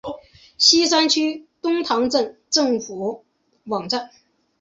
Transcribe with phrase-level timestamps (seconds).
[0.57, 3.23] 锡山区东北塘镇政府
[3.65, 4.09] 网站